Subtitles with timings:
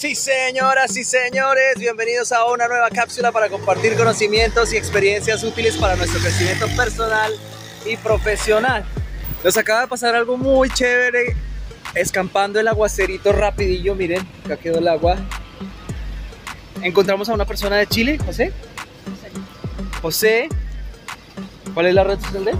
[0.00, 5.76] Sí, señoras y señores, bienvenidos a una nueva cápsula para compartir conocimientos y experiencias útiles
[5.76, 7.30] para nuestro crecimiento personal
[7.84, 8.82] y profesional.
[9.44, 11.36] Nos acaba de pasar algo muy chévere,
[11.94, 15.18] escampando el aguacerito rapidillo, miren, acá quedó el agua.
[16.80, 18.54] Encontramos a una persona de Chile, José.
[20.00, 20.48] José,
[21.74, 22.58] ¿cuál es la red social de él?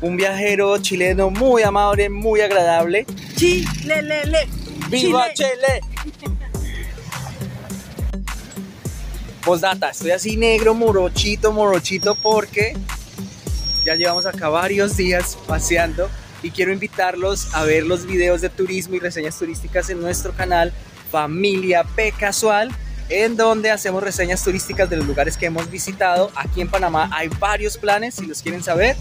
[0.00, 3.06] Un viajero chileno muy amable, muy agradable.
[3.36, 4.48] Chile, le, le.
[4.88, 5.80] ¡Viva Chile!
[9.44, 12.76] Postdata, estoy así negro, morochito, morochito porque
[13.84, 16.10] ya llevamos acá varios días paseando
[16.42, 20.72] y quiero invitarlos a ver los videos de turismo y reseñas turísticas en nuestro canal
[21.10, 22.70] Familia P Casual
[23.10, 26.30] en donde hacemos reseñas turísticas de los lugares que hemos visitado.
[26.36, 28.96] Aquí en Panamá hay varios planes, si los quieren saber,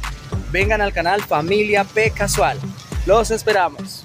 [0.51, 2.57] vengan al canal Familia P Casual.
[3.05, 4.03] Los esperamos.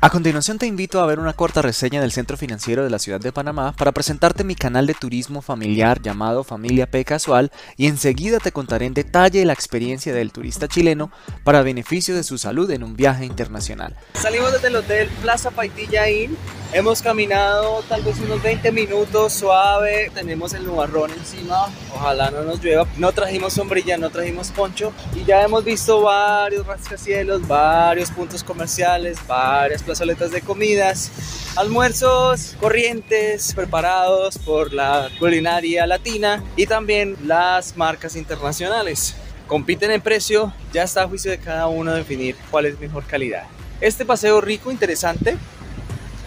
[0.00, 3.18] A continuación te invito a ver una corta reseña del Centro Financiero de la Ciudad
[3.18, 8.38] de Panamá para presentarte mi canal de turismo familiar llamado Familia P Casual y enseguida
[8.38, 11.10] te contaré en detalle la experiencia del turista chileno
[11.42, 13.96] para beneficio de su salud en un viaje internacional.
[14.14, 16.36] Salimos desde el hotel Plaza Paitilla Inn,
[16.72, 22.62] hemos caminado tal vez unos 20 minutos suave, tenemos el nubarrón encima, ojalá no nos
[22.62, 28.44] llueva, no trajimos sombrilla, no trajimos poncho y ya hemos visto varios rascacielos, varios puntos
[28.44, 31.10] comerciales, varias plazoletas de comidas,
[31.56, 39.16] almuerzos corrientes preparados por la culinaria latina y también las marcas internacionales.
[39.46, 43.44] Compiten en precio, ya está a juicio de cada uno definir cuál es mejor calidad.
[43.80, 45.38] Este paseo rico, interesante,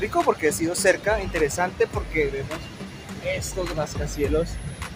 [0.02, 2.60] rico porque ha sido cerca, interesante porque vemos
[3.26, 4.50] estos rascacielos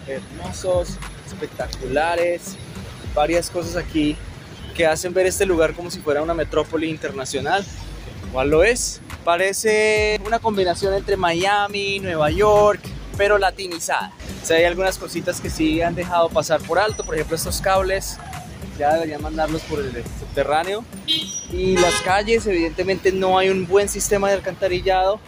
[0.06, 2.56] hermosos, espectaculares,
[3.14, 4.16] varias cosas aquí
[4.74, 7.64] que hacen ver este lugar como si fuera una metrópoli internacional
[8.32, 9.00] ¿Cuál lo es?
[9.24, 12.80] Parece una combinación entre Miami, Nueva York,
[13.16, 14.12] pero latinizada.
[14.42, 17.60] O sea, hay algunas cositas que sí han dejado pasar por alto, por ejemplo estos
[17.60, 18.18] cables,
[18.78, 20.84] ya deberían mandarlos por el subterráneo.
[21.52, 25.20] Y las calles, evidentemente no hay un buen sistema de alcantarillado.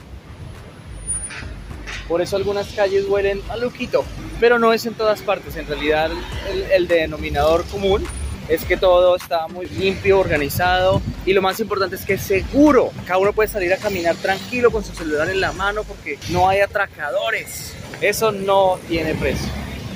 [2.08, 4.04] Por eso algunas calles huelen a luquito,
[4.40, 5.56] pero no es en todas partes.
[5.56, 6.10] En realidad
[6.50, 8.04] el, el denominador común
[8.48, 12.90] es que todo está muy limpio, organizado y lo más importante es que es seguro.
[13.06, 16.48] Cada uno puede salir a caminar tranquilo con su celular en la mano porque no
[16.48, 17.74] hay atracadores.
[18.00, 19.48] Eso no tiene precio.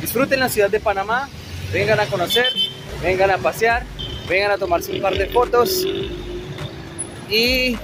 [0.02, 1.28] Disfruten la ciudad de Panamá,
[1.72, 2.52] vengan a conocer,
[3.02, 3.84] vengan a pasear,
[4.28, 5.84] vengan a tomarse un par de fotos
[7.28, 7.76] y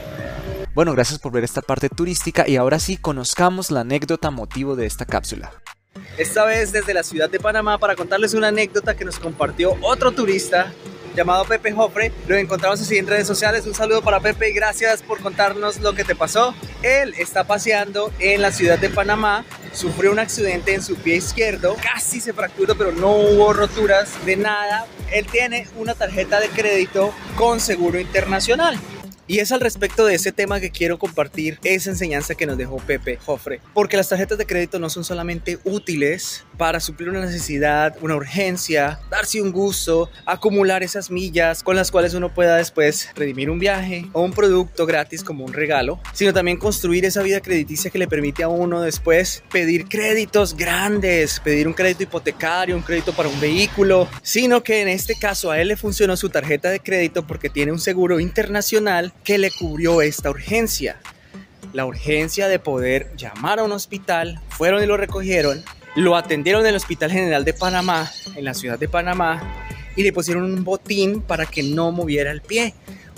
[0.75, 4.87] Bueno, gracias por ver esta parte turística y ahora sí conozcamos la anécdota motivo de
[4.87, 5.53] esta cápsula.
[6.17, 10.13] esta vez desde la ciudad de Panamá para contarles una anécdota que nos compartió otro
[10.13, 10.73] turista
[11.17, 12.13] llamado Pepe Jofre.
[12.29, 13.67] Lo encontramos así en redes sociales.
[13.67, 16.55] Un saludo para Pepe y gracias por contarnos lo que te pasó.
[16.83, 19.45] Él está paseando en la ciudad de Panamá.
[19.79, 21.77] Sufrió un accidente en su pie izquierdo.
[21.81, 24.87] Casi se fracturó, pero no hubo roturas de nada.
[25.13, 28.77] Él tiene una tarjeta de crédito con seguro internacional.
[29.29, 32.79] Y es al respecto de ese tema que quiero compartir esa enseñanza que nos dejó
[32.79, 33.61] Pepe Jofre.
[33.73, 38.99] Porque las tarjetas de crédito no son solamente útiles para suplir una necesidad, una urgencia,
[39.11, 44.07] darse un gusto, acumular esas millas con las cuales uno pueda después redimir un viaje
[44.13, 48.09] o un producto gratis como un regalo, sino también construir esa vida crediticia que le
[48.09, 53.41] permite a uno después pedir créditos grandes, pedir un crédito hipotecario, un crédito para un
[53.41, 57.49] vehículo, sino que en este caso a él le funcionó su tarjeta de crédito porque
[57.49, 61.01] tiene un seguro internacional que le cubrió esta urgencia.
[61.73, 65.63] La urgencia de poder llamar a un hospital, fueron y lo recogieron,
[65.99, 69.43] lo atendieron en el Hospital General de Panamá, en la ciudad de Panamá,
[69.97, 72.73] y le pusieron un botín para que no moviera el pie.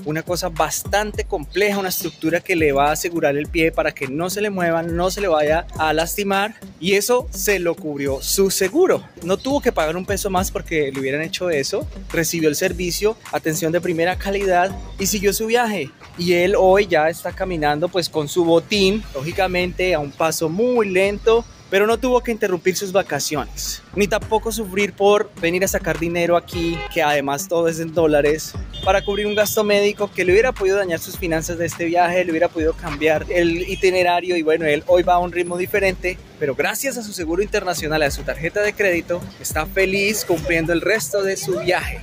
[0.06, 4.08] Una cosa bastante compleja, una estructura que le va a asegurar el pie para que
[4.08, 6.54] no se le mueva, no se le vaya a lastimar.
[6.80, 9.04] Y eso se lo cubrió su seguro.
[9.24, 11.86] No tuvo que pagar un peso más porque le hubieran hecho eso.
[12.10, 15.90] Recibió el servicio, atención de primera calidad y siguió su viaje.
[16.16, 20.88] Y él hoy ya está caminando pues con su botín, lógicamente a un paso muy
[20.88, 25.98] lento, pero no tuvo que interrumpir sus vacaciones, ni tampoco sufrir por venir a sacar
[25.98, 28.52] dinero aquí, que además todo es en dólares,
[28.84, 32.24] para cubrir un gasto médico que le hubiera podido dañar sus finanzas de este viaje,
[32.24, 36.18] le hubiera podido cambiar el itinerario y bueno, él hoy va a un ritmo diferente,
[36.38, 40.80] pero gracias a su seguro internacional, a su tarjeta de crédito, está feliz cumpliendo el
[40.80, 42.00] resto de su viaje.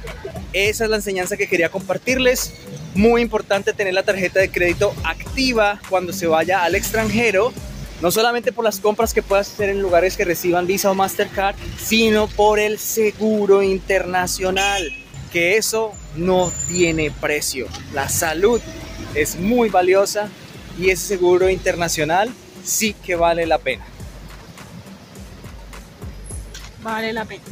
[0.54, 2.54] Esa es la enseñanza que quería compartirles.
[2.96, 7.54] Muy importante tener la tarjeta de crédito activa cuando se vaya al extranjero
[8.02, 11.56] no solamente por las compras que puedas hacer en lugares que reciban Visa o Mastercard,
[11.78, 14.92] sino por el seguro internacional,
[15.32, 17.68] que eso no tiene precio.
[17.94, 18.62] La salud
[19.16, 20.30] es muy valiosa
[20.80, 22.32] y ese seguro internacional
[22.64, 23.86] sí que vale la pena.
[26.84, 27.44] Vale la pena.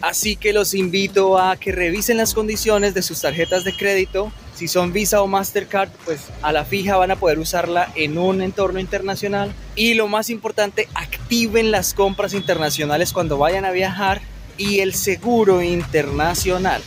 [0.00, 4.32] Así que los invito a que revisen las condiciones de sus tarjetas de crédito.
[4.58, 8.42] Si son Visa o Mastercard, pues a la fija van a poder usarla en un
[8.42, 9.52] entorno internacional.
[9.76, 14.20] Y lo más importante, activen las compras internacionales cuando vayan a viajar
[14.56, 16.82] y el seguro internacional.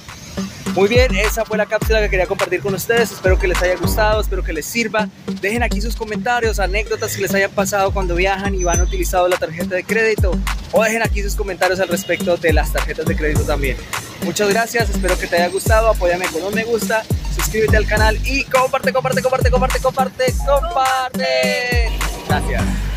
[0.75, 3.13] Muy bien, esa fue la cápsula que quería compartir con ustedes.
[3.13, 5.07] Espero que les haya gustado, espero que les sirva.
[5.39, 9.37] Dejen aquí sus comentarios, anécdotas que les hayan pasado cuando viajan y van utilizado la
[9.37, 10.37] tarjeta de crédito.
[10.73, 13.77] O dejen aquí sus comentarios al respecto de las tarjetas de crédito también.
[14.25, 15.89] Muchas gracias, espero que te haya gustado.
[15.89, 21.91] Apóyame con un me gusta, suscríbete al canal y comparte, comparte, comparte, comparte, comparte, comparte.
[22.27, 22.90] Gracias.